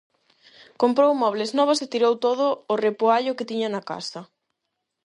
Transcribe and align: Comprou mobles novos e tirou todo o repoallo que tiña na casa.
Comprou 0.81 1.11
mobles 1.23 1.51
novos 1.57 1.79
e 1.85 1.89
tirou 1.93 2.13
todo 2.25 2.45
o 2.73 2.75
repoallo 2.85 3.37
que 3.37 3.49
tiña 3.51 3.69
na 3.71 3.81
casa. 3.89 4.21